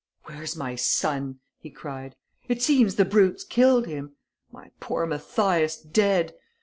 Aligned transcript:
"Where's 0.23 0.55
my 0.55 0.73
son?" 0.75 1.41
he 1.59 1.69
cried. 1.69 2.15
"It 2.47 2.63
seems 2.63 2.95
the 2.95 3.05
brute's 3.05 3.43
killed 3.43 3.85
him!... 3.85 4.13
My 4.51 4.71
poor 4.79 5.05
Mathias 5.05 5.77
dead! 5.79 6.33